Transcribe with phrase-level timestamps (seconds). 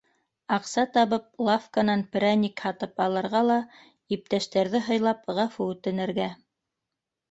[0.55, 3.61] Аҡса табып, лавканан перәник һатып алырға ла,
[4.19, 6.33] иптәштәрҙе һыйлап, ғәфү үтенергә.